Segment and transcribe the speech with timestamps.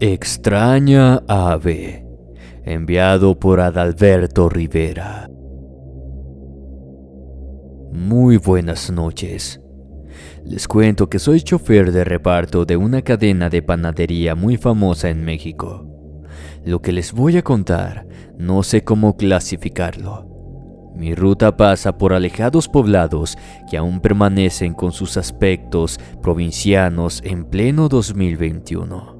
[0.00, 2.04] Extraña ave.
[2.64, 5.30] Enviado por Adalberto Rivera.
[7.92, 9.60] Muy buenas noches.
[10.44, 15.24] Les cuento que soy chofer de reparto de una cadena de panadería muy famosa en
[15.24, 15.86] México.
[16.64, 18.04] Lo que les voy a contar
[18.36, 20.28] no sé cómo clasificarlo.
[20.96, 23.38] Mi ruta pasa por alejados poblados
[23.70, 29.13] que aún permanecen con sus aspectos provincianos en pleno 2021.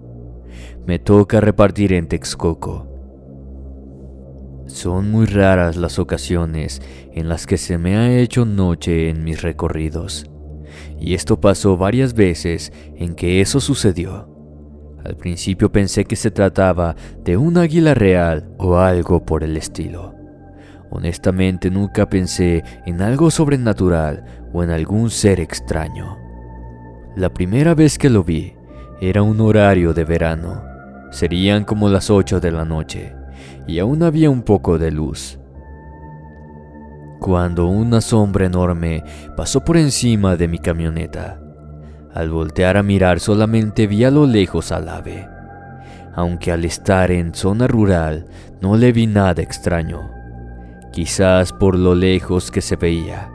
[0.86, 2.86] Me toca repartir en Texcoco.
[4.66, 6.82] Son muy raras las ocasiones
[7.14, 10.26] en las que se me ha hecho noche en mis recorridos.
[11.00, 14.28] Y esto pasó varias veces en que eso sucedió.
[15.02, 20.14] Al principio pensé que se trataba de un águila real o algo por el estilo.
[20.91, 26.19] Honestamente nunca pensé en algo sobrenatural o en algún ser extraño.
[27.16, 28.52] La primera vez que lo vi
[29.00, 30.73] era un horario de verano.
[31.14, 33.14] Serían como las 8 de la noche
[33.68, 35.38] y aún había un poco de luz
[37.20, 39.04] cuando una sombra enorme
[39.36, 41.41] pasó por encima de mi camioneta.
[42.12, 45.28] Al voltear a mirar solamente vi a lo lejos al ave,
[46.16, 48.26] aunque al estar en zona rural
[48.60, 50.10] no le vi nada extraño,
[50.92, 53.30] quizás por lo lejos que se veía.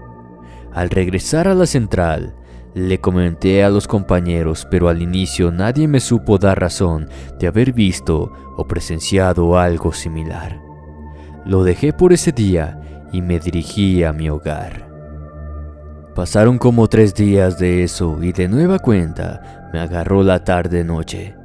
[0.73, 2.35] Al regresar a la central,
[2.74, 7.09] le comenté a los compañeros, pero al inicio nadie me supo dar razón
[7.40, 10.62] de haber visto o presenciado algo similar.
[11.46, 14.88] Lo dejé por ese día y me dirigí a mi hogar.
[16.13, 21.36] Pasaron como tres días de eso y de nueva cuenta me agarró la tarde-noche.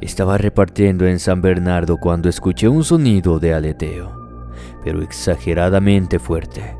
[0.00, 4.50] Estaba repartiendo en San Bernardo cuando escuché un sonido de aleteo,
[4.82, 6.76] pero exageradamente fuerte.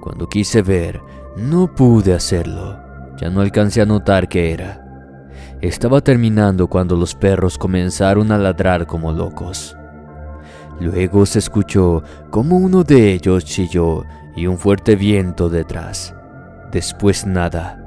[0.00, 1.00] Cuando quise ver,
[1.36, 2.83] no pude hacerlo.
[3.16, 4.84] Ya no alcancé a notar qué era.
[5.60, 9.76] Estaba terminando cuando los perros comenzaron a ladrar como locos.
[10.80, 14.04] Luego se escuchó como uno de ellos chilló
[14.36, 16.14] y un fuerte viento detrás.
[16.72, 17.80] Después nada.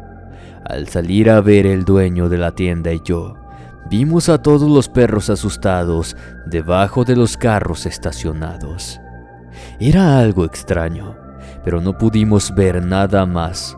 [0.65, 3.35] Al salir a ver el dueño de la tienda y yo,
[3.89, 6.15] vimos a todos los perros asustados
[6.45, 8.99] debajo de los carros estacionados.
[9.79, 11.15] Era algo extraño,
[11.63, 13.77] pero no pudimos ver nada más.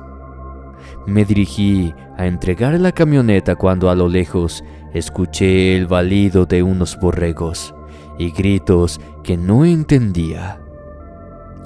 [1.07, 6.99] Me dirigí a entregar la camioneta cuando a lo lejos escuché el balido de unos
[6.99, 7.73] borregos
[8.17, 10.59] y gritos que no entendía.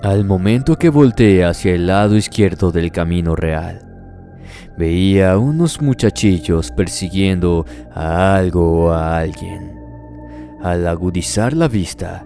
[0.01, 3.89] Al momento que volteé hacia el lado izquierdo del camino real,
[4.77, 9.73] veía a unos muchachillos persiguiendo a algo o a alguien.
[10.61, 12.25] Al agudizar la vista,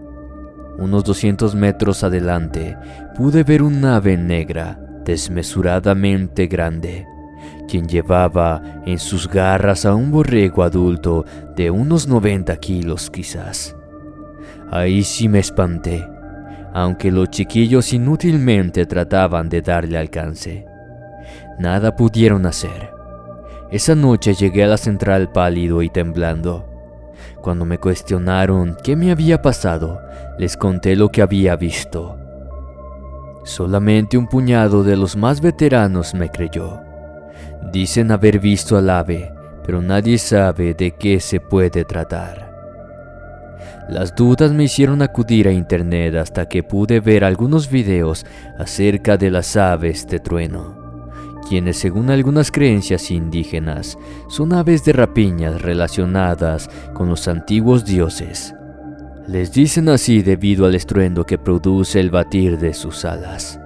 [0.78, 2.78] unos 200 metros adelante,
[3.16, 7.08] pude ver un ave negra desmesuradamente grande,
[7.70, 11.24] quien llevaba en sus garras a un borrego adulto
[11.56, 13.74] de unos 90 kilos quizás.
[14.70, 16.06] Ahí sí me espanté,
[16.74, 20.66] aunque los chiquillos inútilmente trataban de darle alcance.
[21.58, 22.92] Nada pudieron hacer.
[23.72, 26.66] Esa noche llegué a la central pálido y temblando.
[27.42, 30.02] Cuando me cuestionaron qué me había pasado,
[30.38, 32.17] les conté lo que había visto.
[33.48, 36.82] Solamente un puñado de los más veteranos me creyó.
[37.72, 39.34] Dicen haber visto al ave,
[39.66, 42.52] pero nadie sabe de qué se puede tratar.
[43.88, 48.26] Las dudas me hicieron acudir a internet hasta que pude ver algunos videos
[48.60, 51.00] acerca de las aves de trueno,
[51.48, 53.98] quienes según algunas creencias indígenas
[54.28, 58.57] son aves de rapiñas relacionadas con los antiguos dioses.
[59.28, 63.60] Les dicen así debido al estruendo que produce el batir de sus alas.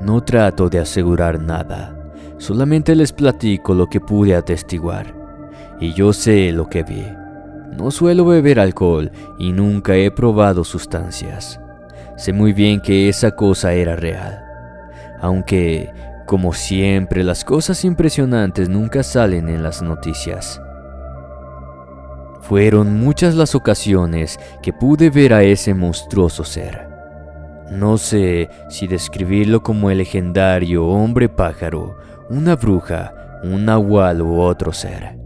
[0.00, 1.98] No trato de asegurar nada,
[2.38, 5.12] Solamente les platico lo que pude atestiguar.
[5.80, 7.04] Y yo sé lo que vi.
[7.76, 11.60] No suelo beber alcohol y nunca he probado sustancias.
[12.16, 14.40] Sé muy bien que esa cosa era real.
[15.20, 15.92] Aunque,
[16.26, 20.60] como siempre, las cosas impresionantes nunca salen en las noticias.
[22.48, 26.88] Fueron muchas las ocasiones que pude ver a ese monstruoso ser.
[27.70, 31.98] No sé si describirlo como el legendario hombre pájaro,
[32.30, 33.12] una bruja,
[33.44, 35.18] un nahual u otro ser.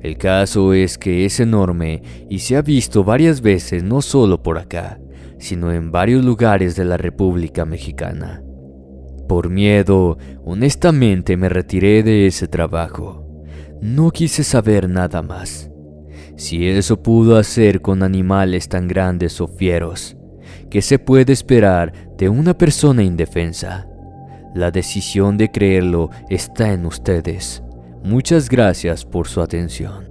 [0.00, 4.58] El caso es que es enorme y se ha visto varias veces no solo por
[4.58, 4.98] acá,
[5.38, 8.42] sino en varios lugares de la República Mexicana.
[9.28, 13.24] Por miedo, honestamente me retiré de ese trabajo.
[13.80, 15.71] No quise saber nada más.
[16.42, 20.16] Si eso pudo hacer con animales tan grandes o fieros,
[20.70, 23.86] ¿qué se puede esperar de una persona indefensa?
[24.52, 27.62] La decisión de creerlo está en ustedes.
[28.02, 30.10] Muchas gracias por su atención.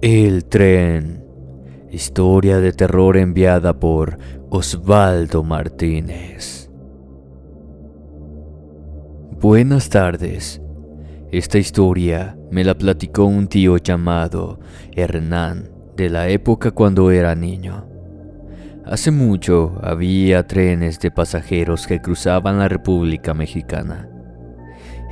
[0.00, 1.24] El tren.
[1.90, 4.16] Historia de terror enviada por
[4.48, 6.70] Osvaldo Martínez.
[9.40, 10.62] Buenas tardes.
[11.30, 14.60] Esta historia me la platicó un tío llamado
[14.96, 17.86] Hernán de la época cuando era niño.
[18.86, 24.08] Hace mucho había trenes de pasajeros que cruzaban la República Mexicana.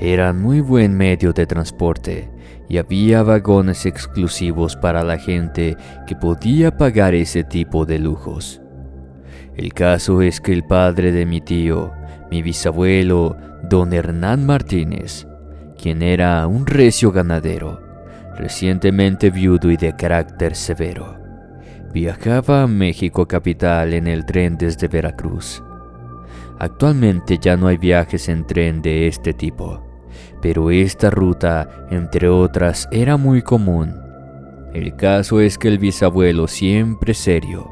[0.01, 2.31] Eran muy buen medio de transporte
[2.67, 5.77] y había vagones exclusivos para la gente
[6.07, 8.63] que podía pagar ese tipo de lujos.
[9.55, 11.93] El caso es que el padre de mi tío,
[12.31, 13.37] mi bisabuelo,
[13.69, 15.27] don Hernán Martínez,
[15.81, 17.81] quien era un recio ganadero,
[18.37, 21.19] recientemente viudo y de carácter severo.
[21.93, 25.63] Viajaba a México capital en el tren desde Veracruz.
[26.59, 29.83] Actualmente ya no hay viajes en tren de este tipo,
[30.43, 33.95] pero esta ruta, entre otras, era muy común.
[34.73, 37.71] El caso es que el bisabuelo, siempre serio,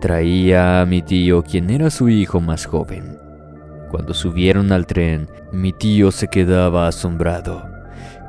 [0.00, 3.19] traía a mi tío, quien era su hijo más joven.
[3.90, 7.70] Cuando subieron al tren, mi tío se quedaba asombrado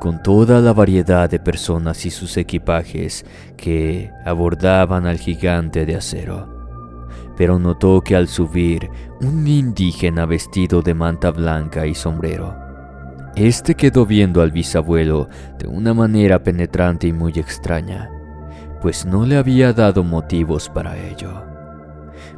[0.02, 3.24] con toda la variedad de personas y sus equipajes
[3.56, 6.50] que abordaban al gigante de acero.
[7.38, 8.90] Pero notó que al subir,
[9.22, 12.58] un indígena vestido de manta blanca y sombrero.
[13.36, 15.30] Este quedó viendo al bisabuelo
[15.60, 18.10] de una manera penetrante y muy extraña,
[18.82, 21.44] pues no le había dado motivos para ello.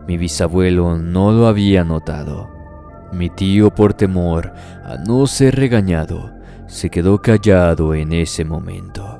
[0.05, 2.52] Mi bisabuelo no lo había notado
[3.13, 6.33] mi tío, por temor a no ser regañado,
[6.67, 9.19] se quedó callado en ese momento.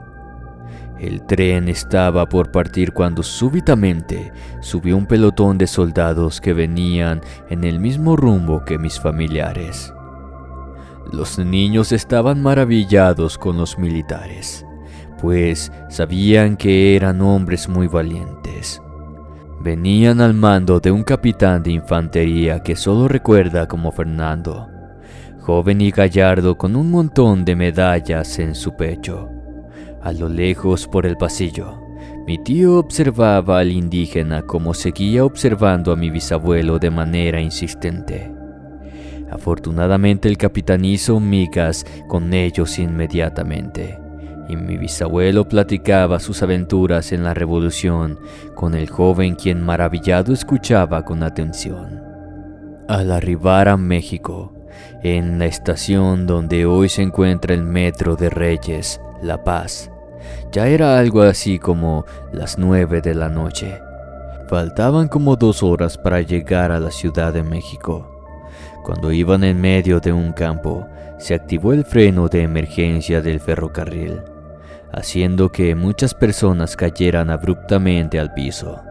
[1.00, 4.32] El tren estaba por partir cuando súbitamente
[4.62, 9.94] subió un pelotón de soldados que venían en el mismo rumbo que mis familiares.
[11.12, 14.66] Los niños estaban maravillados con los militares,
[15.22, 18.83] pues sabían que eran hombres muy valientes
[19.64, 24.70] venían al mando de un capitán de infantería que solo recuerda como Fernando,
[25.40, 29.30] joven y gallardo con un montón de medallas en su pecho.
[30.02, 31.80] A lo lejos por el pasillo,
[32.28, 38.34] mi tío observaba al indígena como seguía observando a mi bisabuelo de manera insistente.
[39.32, 44.03] Afortunadamente el capitán hizo migas con ellos inmediatamente
[44.48, 48.20] y mi bisabuelo platicaba sus aventuras en la revolución
[48.56, 52.02] con el joven quien maravillado escuchaba con atención.
[52.88, 54.54] Al arribar a México,
[55.04, 59.90] en la estación donde hoy se encuentra el metro de Reyes, La Paz,
[60.52, 63.80] ya era algo así como las nueve de la noche.
[64.50, 68.10] Faltaban como dos horas para llegar a la Ciudad de México.
[68.84, 70.86] Cuando iban en medio de un campo,
[71.18, 74.22] se activó el freno de emergencia del ferrocarril
[74.94, 78.82] haciendo que muchas personas cayeran abruptamente al piso.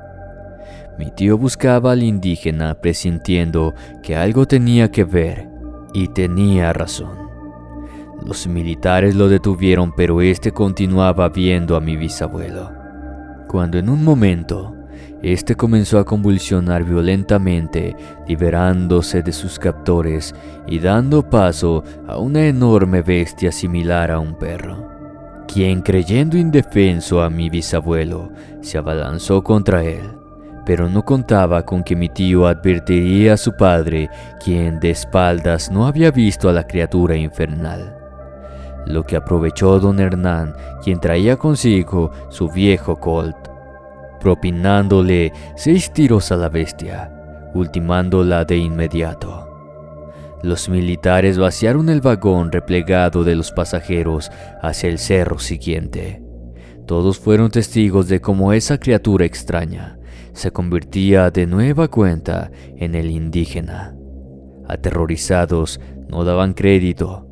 [0.99, 5.49] Mi tío buscaba al indígena presintiendo que algo tenía que ver,
[5.95, 7.31] y tenía razón.
[8.25, 12.71] Los militares lo detuvieron, pero este continuaba viendo a mi bisabuelo.
[13.49, 14.75] Cuando en un momento,
[15.23, 20.35] este comenzó a convulsionar violentamente, liberándose de sus captores
[20.67, 24.92] y dando paso a una enorme bestia similar a un perro
[25.47, 28.31] quien creyendo indefenso a mi bisabuelo,
[28.61, 30.17] se abalanzó contra él,
[30.65, 34.09] pero no contaba con que mi tío advertiría a su padre,
[34.43, 37.99] quien de espaldas no había visto a la criatura infernal.
[38.87, 43.37] Lo que aprovechó don Hernán, quien traía consigo su viejo colt,
[44.21, 47.11] propinándole seis tiros a la bestia,
[47.55, 49.42] ultimándola de inmediato.
[50.43, 54.31] Los militares vaciaron el vagón replegado de los pasajeros
[54.61, 56.23] hacia el cerro siguiente.
[56.87, 59.99] Todos fueron testigos de cómo esa criatura extraña
[60.33, 63.95] se convertía de nueva cuenta en el indígena.
[64.67, 67.29] Aterrorizados, no daban crédito.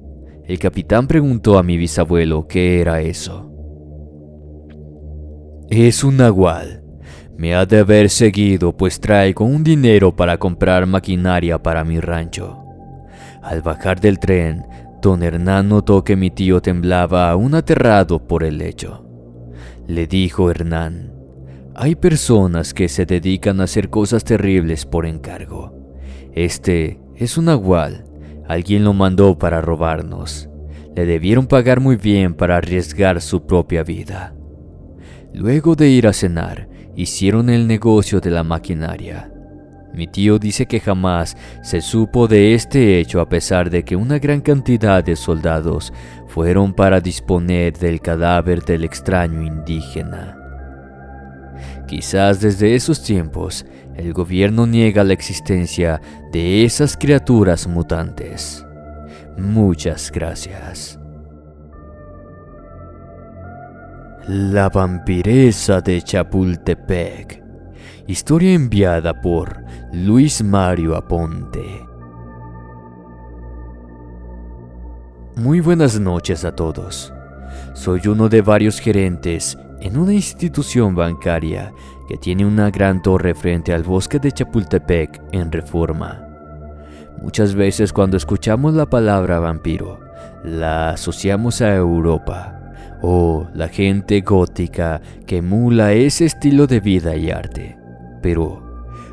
[0.47, 3.51] El capitán preguntó a mi bisabuelo qué era eso.
[5.69, 6.85] Es un nahual.
[7.37, 12.70] Me ha de haber seguido pues traigo un dinero para comprar maquinaria para mi rancho.
[13.43, 14.67] Al bajar del tren,
[15.01, 19.07] don Hernán notó que mi tío temblaba aún aterrado por el hecho.
[19.87, 21.13] Le dijo Hernán,
[21.75, 25.73] hay personas que se dedican a hacer cosas terribles por encargo.
[26.35, 28.05] Este es un nahual.
[28.47, 30.49] Alguien lo mandó para robarnos.
[30.95, 34.35] Le debieron pagar muy bien para arriesgar su propia vida.
[35.33, 39.33] Luego de ir a cenar, hicieron el negocio de la maquinaria.
[39.93, 44.19] Mi tío dice que jamás se supo de este hecho a pesar de que una
[44.19, 45.93] gran cantidad de soldados
[46.29, 50.37] fueron para disponer del cadáver del extraño indígena.
[51.89, 53.67] Quizás desde esos tiempos
[53.97, 56.01] el gobierno niega la existencia
[56.33, 58.65] de esas criaturas mutantes.
[59.37, 60.99] Muchas gracias.
[64.29, 67.50] La vampiresa de Chapultepec.
[68.07, 71.87] Historia enviada por Luis Mario Aponte.
[75.37, 77.13] Muy buenas noches a todos.
[77.75, 81.73] Soy uno de varios gerentes en una institución bancaria
[82.09, 86.27] que tiene una gran torre frente al bosque de Chapultepec en reforma.
[87.23, 90.01] Muchas veces cuando escuchamos la palabra vampiro,
[90.43, 92.60] la asociamos a Europa
[93.03, 97.79] o la gente gótica que emula ese estilo de vida y arte.
[98.23, 98.63] Pero,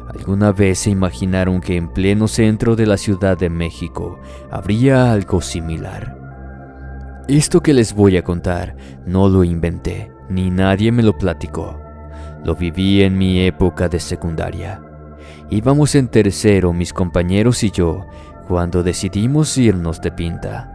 [0.09, 4.19] ¿alguna vez se imaginaron que en pleno centro de la Ciudad de México
[4.51, 6.17] habría algo similar?
[7.27, 8.75] Esto que les voy a contar
[9.05, 11.79] no lo inventé ni nadie me lo platicó.
[12.43, 14.81] Lo viví en mi época de secundaria.
[15.49, 18.05] Íbamos en tercero mis compañeros y yo
[18.47, 20.73] cuando decidimos irnos de pinta.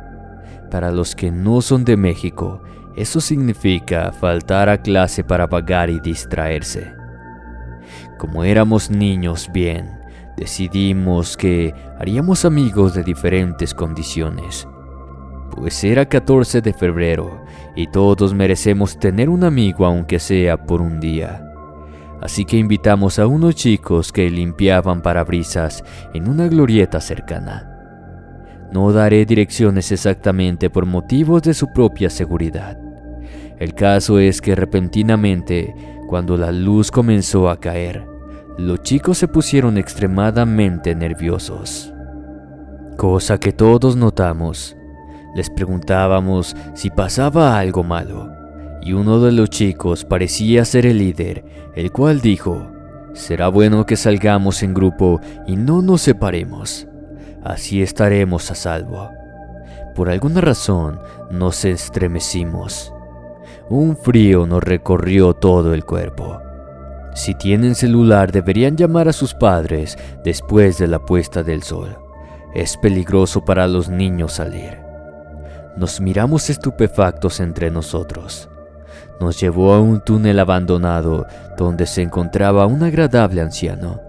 [0.71, 2.62] Para los que no son de México,
[2.96, 6.92] eso significa faltar a clase para pagar y distraerse.
[8.18, 10.00] Como éramos niños bien,
[10.37, 14.66] decidimos que haríamos amigos de diferentes condiciones
[15.54, 17.44] pues era 14 de febrero
[17.76, 21.49] y todos merecemos tener un amigo aunque sea por un día.
[22.20, 25.84] Así que invitamos a unos chicos que limpiaban parabrisas
[26.14, 27.68] en una glorieta cercana.
[28.72, 32.78] No daré direcciones exactamente por motivos de su propia seguridad.
[33.62, 35.73] El caso es que repentinamente,
[36.09, 38.04] cuando la luz comenzó a caer,
[38.59, 41.95] los chicos se pusieron extremadamente nerviosos.
[42.97, 44.76] Cosa que todos notamos
[45.37, 48.33] les preguntábamos si pasaba algo malo,
[48.83, 51.45] y uno de los chicos parecía ser el líder,
[51.76, 52.66] el cual dijo,
[53.14, 56.88] será bueno que salgamos en grupo y no nos separemos,
[57.45, 59.09] así estaremos a salvo.
[59.95, 60.99] Por alguna razón
[61.31, 62.91] nos estremecimos.
[63.75, 66.43] Un frío nos recorrió todo el cuerpo.
[67.14, 71.97] Si tienen celular deberían llamar a sus padres después de la puesta del sol.
[72.52, 74.79] Es peligroso para los niños salir.
[75.75, 78.50] Nos miramos estupefactos entre nosotros.
[79.21, 81.26] Nos llevó a un túnel abandonado
[81.57, 84.02] donde se encontraba un agradable anciano.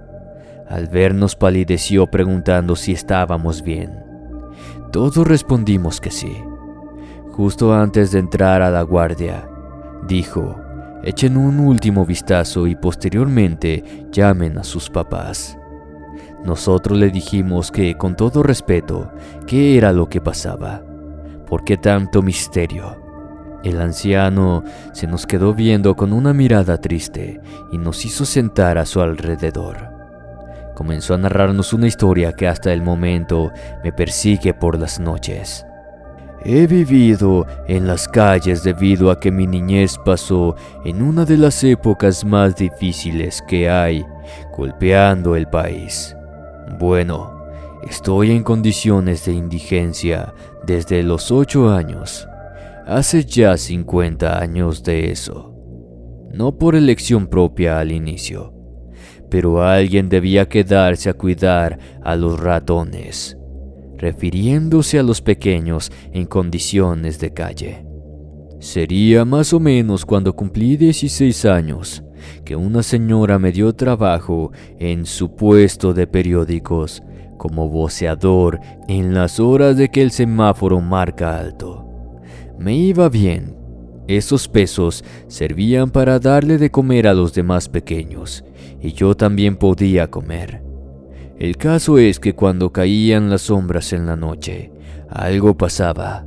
[0.67, 4.03] Al vernos palideció preguntando si estábamos bien.
[4.91, 6.35] Todos respondimos que sí.
[7.31, 9.47] Justo antes de entrar a la guardia,
[10.07, 10.59] dijo,
[11.03, 15.57] echen un último vistazo y posteriormente llamen a sus papás.
[16.43, 19.11] Nosotros le dijimos que, con todo respeto,
[19.47, 20.83] qué era lo que pasaba.
[21.47, 23.01] ¿Por qué tanto misterio?
[23.63, 27.39] El anciano se nos quedó viendo con una mirada triste
[27.71, 29.89] y nos hizo sentar a su alrededor.
[30.75, 33.51] Comenzó a narrarnos una historia que hasta el momento
[33.83, 35.65] me persigue por las noches.
[36.45, 41.63] He vivido en las calles debido a que mi niñez pasó en una de las
[41.63, 44.05] épocas más difíciles que hay,
[44.55, 46.15] golpeando el país.
[46.79, 47.33] Bueno,
[47.87, 50.33] Estoy en condiciones de indigencia
[50.65, 52.27] desde los 8 años.
[52.87, 55.53] Hace ya 50 años de eso.
[56.31, 58.53] No por elección propia al inicio,
[59.29, 63.37] pero alguien debía quedarse a cuidar a los ratones,
[64.03, 67.85] refiriéndose a los pequeños en condiciones de calle.
[68.59, 72.03] Sería más o menos cuando cumplí 16 años
[72.43, 77.01] que una señora me dio trabajo en su puesto de periódicos
[77.37, 81.85] como voceador en las horas de que el semáforo marca alto.
[82.59, 83.55] Me iba bien.
[84.09, 88.43] Esos pesos servían para darle de comer a los demás pequeños,
[88.81, 90.72] y yo también podía comer.
[91.43, 94.71] El caso es que cuando caían las sombras en la noche,
[95.09, 96.25] algo pasaba.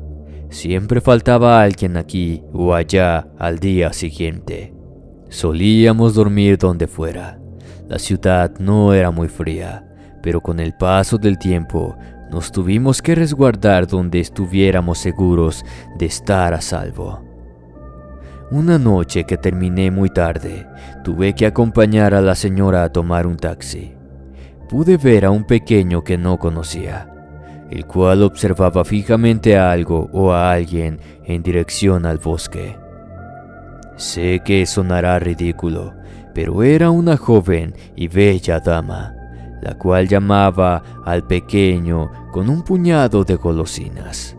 [0.51, 4.75] Siempre faltaba alguien aquí o allá al día siguiente.
[5.31, 7.41] Solíamos dormir donde fuera.
[7.89, 9.89] La ciudad no era muy fría,
[10.23, 11.97] pero con el paso del tiempo
[12.31, 15.65] nos tuvimos que resguardar donde estuviéramos seguros
[15.99, 17.25] de estar a salvo.
[18.51, 20.67] Una noche que terminé muy tarde,
[21.05, 23.96] tuve que acompañar a la señora a tomar un taxi.
[24.69, 27.09] Pude ver a un pequeño que no conocía,
[27.71, 32.77] el cual observaba fijamente a algo o a alguien en dirección al bosque.
[33.97, 35.95] Sé que sonará ridículo,
[36.35, 39.15] pero era una joven y bella dama,
[39.63, 44.37] la cual llamaba al pequeño con un puñado de golosinas.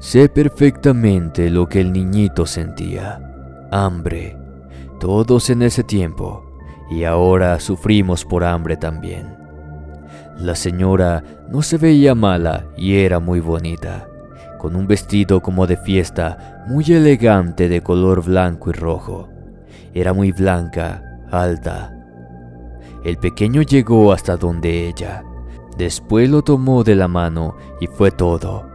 [0.00, 3.20] Sé perfectamente lo que el niñito sentía,
[3.70, 4.36] hambre,
[4.98, 6.51] todos en ese tiempo,
[6.90, 9.36] y ahora sufrimos por hambre también.
[10.38, 14.08] La señora no se veía mala y era muy bonita,
[14.58, 19.28] con un vestido como de fiesta muy elegante de color blanco y rojo.
[19.94, 21.94] Era muy blanca, alta.
[23.04, 25.22] El pequeño llegó hasta donde ella.
[25.76, 28.71] Después lo tomó de la mano y fue todo.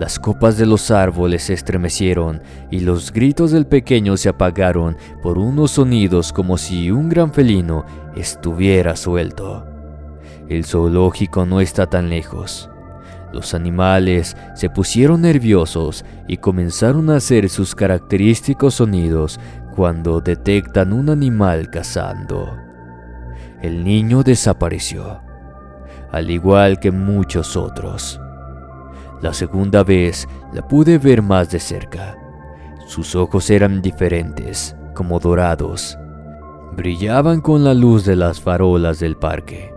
[0.00, 2.40] Las copas de los árboles se estremecieron
[2.70, 7.84] y los gritos del pequeño se apagaron por unos sonidos como si un gran felino
[8.16, 9.66] estuviera suelto.
[10.48, 12.70] El zoológico no está tan lejos.
[13.30, 19.38] Los animales se pusieron nerviosos y comenzaron a hacer sus característicos sonidos
[19.76, 22.56] cuando detectan un animal cazando.
[23.60, 25.20] El niño desapareció,
[26.10, 28.18] al igual que muchos otros.
[29.22, 32.16] La segunda vez la pude ver más de cerca.
[32.86, 35.98] Sus ojos eran diferentes, como dorados.
[36.76, 39.72] Brillaban con la luz de las farolas del parque.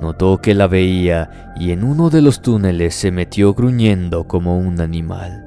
[0.00, 4.80] Notó que la veía y en uno de los túneles se metió gruñendo como un
[4.80, 5.44] animal.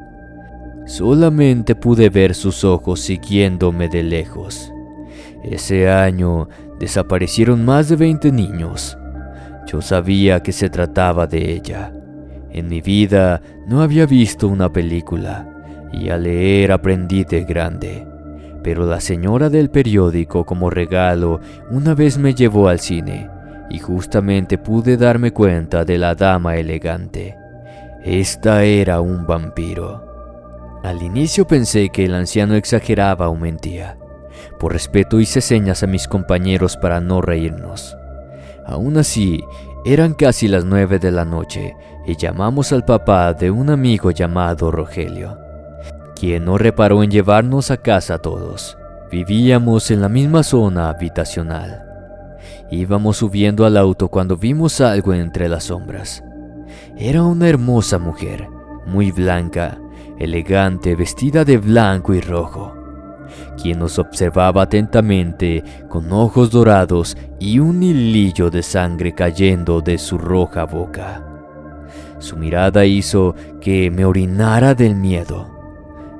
[0.85, 4.73] Solamente pude ver sus ojos siguiéndome de lejos.
[5.43, 8.97] Ese año desaparecieron más de 20 niños.
[9.67, 11.93] Yo sabía que se trataba de ella.
[12.51, 15.47] En mi vida no había visto una película
[15.91, 18.07] y a leer aprendí de grande.
[18.63, 23.29] Pero la señora del periódico como regalo una vez me llevó al cine
[23.69, 27.37] y justamente pude darme cuenta de la dama elegante.
[28.03, 30.07] Esta era un vampiro.
[30.83, 33.97] Al inicio pensé que el anciano exageraba o mentía.
[34.59, 37.97] Por respeto hice señas a mis compañeros para no reírnos.
[38.65, 39.43] Aún así,
[39.85, 41.75] eran casi las nueve de la noche
[42.07, 45.37] y llamamos al papá de un amigo llamado Rogelio,
[46.15, 48.77] quien no reparó en llevarnos a casa todos.
[49.11, 51.83] Vivíamos en la misma zona habitacional.
[52.71, 56.23] Íbamos subiendo al auto cuando vimos algo entre las sombras.
[56.97, 58.47] Era una hermosa mujer,
[58.85, 59.77] muy blanca,
[60.17, 62.73] elegante, vestida de blanco y rojo,
[63.61, 70.17] quien nos observaba atentamente con ojos dorados y un hilillo de sangre cayendo de su
[70.17, 71.26] roja boca.
[72.19, 75.47] Su mirada hizo que me orinara del miedo.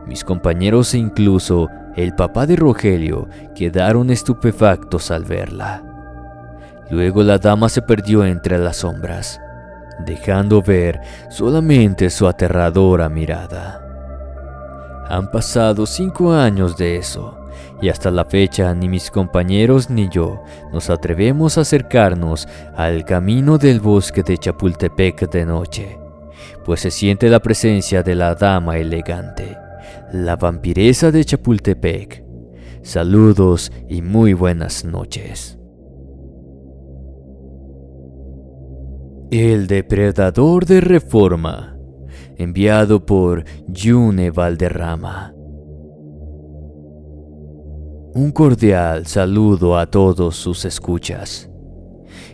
[0.06, 5.84] Mis compañeros e incluso el papá de Rogelio quedaron estupefactos al verla.
[6.90, 9.42] Luego la dama se perdió entre las sombras,
[10.06, 13.87] dejando ver solamente su aterradora mirada.
[15.10, 17.38] Han pasado cinco años de eso,
[17.82, 20.41] y hasta la fecha ni mis compañeros ni yo
[20.74, 25.98] nos atrevemos a acercarnos al camino del bosque de Chapultepec de noche,
[26.65, 29.58] pues se siente la presencia de la dama elegante,
[30.12, 32.26] la vampiresa de Chapultepec.
[32.82, 35.58] Saludos y muy buenas noches.
[39.30, 41.77] El depredador de reforma,
[42.38, 45.34] enviado por Yune Valderrama.
[48.13, 51.50] Un cordial saludo a todos sus escuchas.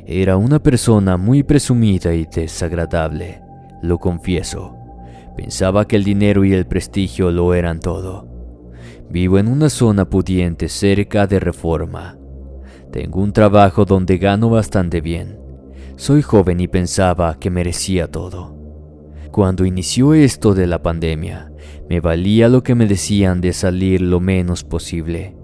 [0.06, 3.42] Era una persona muy presumida y desagradable,
[3.82, 4.76] lo confieso.
[5.38, 8.28] Pensaba que el dinero y el prestigio lo eran todo.
[9.10, 12.18] Vivo en una zona pudiente cerca de Reforma.
[12.92, 15.40] Tengo un trabajo donde gano bastante bien.
[15.96, 18.63] Soy joven y pensaba que merecía todo.
[19.34, 21.52] Cuando inició esto de la pandemia,
[21.90, 25.36] me valía lo que me decían de salir lo menos posible.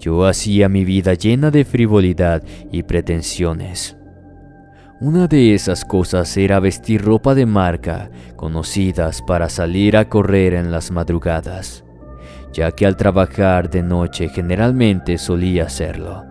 [0.00, 3.98] Yo hacía mi vida llena de frivolidad y pretensiones.
[5.02, 10.72] Una de esas cosas era vestir ropa de marca, conocidas para salir a correr en
[10.72, 11.84] las madrugadas,
[12.54, 16.24] ya que al trabajar de noche generalmente solía hacerlo.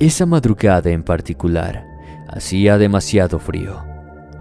[0.00, 1.86] Esa madrugada en particular
[2.26, 3.87] hacía demasiado frío.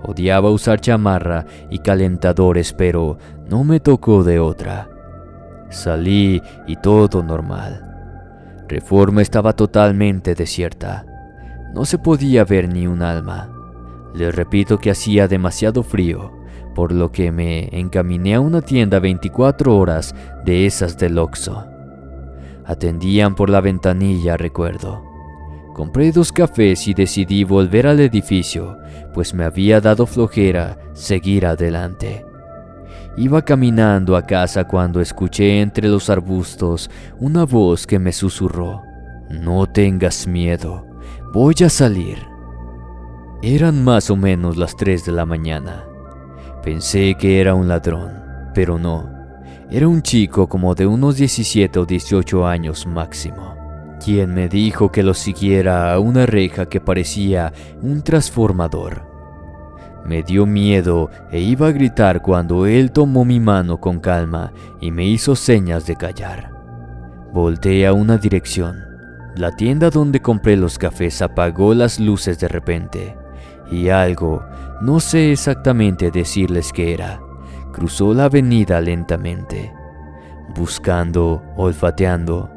[0.04, 3.18] Odiaba usar chamarra y calentadores, pero
[3.50, 4.90] no me tocó de otra.
[5.70, 7.84] Salí y todo normal.
[8.68, 11.06] Reforma estaba totalmente desierta.
[11.74, 13.50] No se podía ver ni un alma.
[14.14, 16.32] Les repito que hacía demasiado frío,
[16.74, 21.66] por lo que me encaminé a una tienda 24 horas de esas del Oxxo.
[22.66, 25.07] Atendían por la ventanilla, recuerdo.
[25.78, 28.80] Compré dos cafés y decidí volver al edificio,
[29.14, 32.26] pues me había dado flojera seguir adelante.
[33.16, 38.82] Iba caminando a casa cuando escuché entre los arbustos una voz que me susurró,
[39.30, 40.88] No tengas miedo,
[41.32, 42.18] voy a salir.
[43.44, 45.86] Eran más o menos las 3 de la mañana.
[46.64, 48.14] Pensé que era un ladrón,
[48.56, 49.12] pero no.
[49.70, 53.57] Era un chico como de unos 17 o 18 años máximo
[54.04, 59.08] quien me dijo que lo siguiera a una reja que parecía un transformador.
[60.06, 64.92] Me dio miedo e iba a gritar cuando él tomó mi mano con calma y
[64.92, 66.52] me hizo señas de callar.
[67.34, 68.86] Volté a una dirección.
[69.36, 73.18] La tienda donde compré los cafés apagó las luces de repente
[73.72, 74.46] y algo,
[74.82, 77.20] no sé exactamente decirles qué era,
[77.74, 79.74] cruzó la avenida lentamente,
[80.56, 82.50] buscando, olfateando,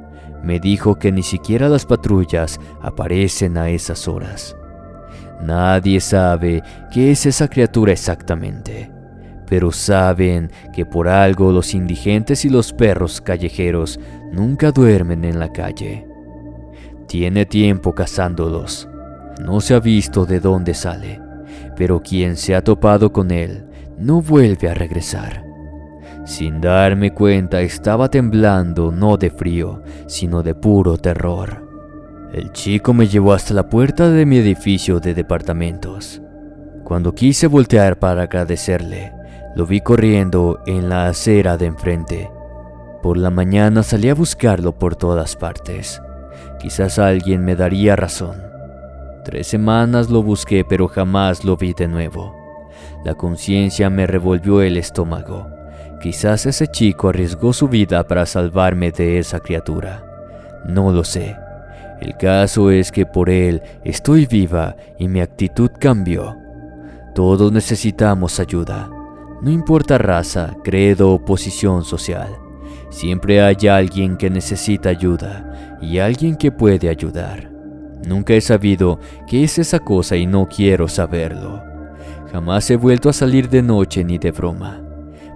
[0.42, 4.56] me dijo que ni siquiera las patrullas aparecen a esas horas.
[5.42, 8.90] Nadie sabe qué es esa criatura exactamente,
[9.46, 13.98] pero saben que por algo los indigentes y los perros callejeros
[14.32, 16.06] nunca duermen en la calle.
[17.08, 18.88] Tiene tiempo cazándolos.
[19.42, 21.20] No se ha visto de dónde sale,
[21.74, 23.66] pero quien se ha topado con él
[23.98, 25.49] no vuelve a regresar.
[26.30, 31.66] Sin darme cuenta estaba temblando no de frío, sino de puro terror.
[32.32, 36.22] El chico me llevó hasta la puerta de mi edificio de departamentos.
[36.84, 39.12] Cuando quise voltear para agradecerle,
[39.56, 42.30] lo vi corriendo en la acera de enfrente.
[43.02, 46.00] Por la mañana salí a buscarlo por todas partes.
[46.60, 48.40] Quizás alguien me daría razón.
[49.24, 52.36] Tres semanas lo busqué pero jamás lo vi de nuevo.
[53.04, 55.59] La conciencia me revolvió el estómago.
[56.00, 60.02] Quizás ese chico arriesgó su vida para salvarme de esa criatura.
[60.66, 61.36] No lo sé.
[62.00, 66.38] El caso es que por él estoy viva y mi actitud cambió.
[67.14, 68.90] Todos necesitamos ayuda.
[69.42, 72.38] No importa raza, credo o posición social.
[72.88, 77.50] Siempre hay alguien que necesita ayuda y alguien que puede ayudar.
[78.06, 81.62] Nunca he sabido qué es esa cosa y no quiero saberlo.
[82.32, 84.89] Jamás he vuelto a salir de noche ni de broma.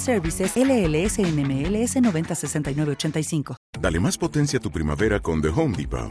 [0.00, 3.56] Services LLS NMLS 906985.
[3.80, 6.10] Dale más potencia a tu primavera con The Home Depot.